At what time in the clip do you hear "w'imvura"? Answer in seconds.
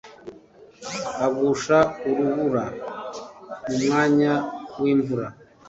4.81-5.27